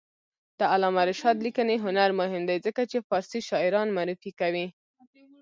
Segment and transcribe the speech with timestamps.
[0.59, 4.67] د علامه رشاد لیکنی هنر مهم دی ځکه چې فارسي شاعران معرفي کوي.